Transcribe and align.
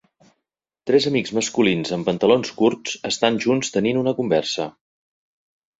Tres 0.89 1.05
amics 1.09 1.33
masculins 1.39 1.93
en 1.99 2.07
pantalons 2.09 2.55
curts 2.63 2.97
estan 3.13 3.39
junts 3.47 3.73
tenint 3.79 4.05
una 4.05 4.17
conversa 4.23 4.69